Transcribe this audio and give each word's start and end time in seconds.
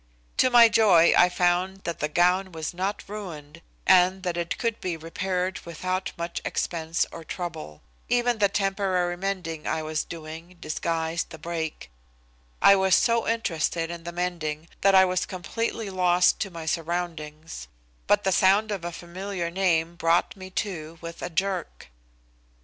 To 0.37 0.49
my 0.49 0.67
joy 0.67 1.13
I 1.15 1.29
found 1.29 1.83
that 1.83 1.99
the 1.99 2.07
gown 2.07 2.51
was 2.51 2.73
not 2.73 3.07
ruined, 3.07 3.61
and 3.85 4.23
that 4.23 4.35
it 4.35 4.57
could 4.57 4.81
be 4.81 4.97
repaired 4.97 5.59
without 5.63 6.11
much 6.17 6.41
expense 6.43 7.05
or 7.11 7.23
trouble. 7.23 7.83
Even 8.09 8.39
the 8.39 8.49
temporary 8.49 9.15
mending 9.15 9.67
I 9.67 9.83
was 9.83 10.03
doing 10.03 10.57
disguised 10.59 11.29
the 11.29 11.37
break. 11.37 11.91
I 12.63 12.75
was 12.75 12.95
so 12.95 13.27
interested 13.27 13.91
in 13.91 14.03
the 14.03 14.11
mending 14.11 14.69
that 14.81 14.95
I 14.95 15.05
was 15.05 15.27
completely 15.27 15.91
lost 15.91 16.39
to 16.39 16.49
my 16.49 16.65
surroundings, 16.65 17.67
but 18.07 18.23
the 18.23 18.31
sound 18.31 18.71
of 18.71 18.83
a 18.83 18.91
familiar 18.91 19.51
name 19.51 19.97
brought 19.97 20.35
me 20.35 20.49
to 20.65 20.97
with 21.01 21.21
a 21.21 21.29
jerk. 21.29 21.89